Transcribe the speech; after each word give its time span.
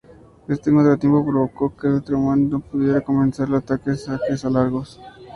Este 0.47 0.71
contratiempo 0.71 1.23
provocó 1.23 1.77
que 1.77 1.87
Trautmann 2.03 2.49
no 2.49 2.59
pudiera 2.59 3.01
comenzar 3.01 3.47
los 3.49 3.61
ataques 3.61 4.03
con 4.05 4.17
saques 4.17 4.43
largos. 4.45 4.99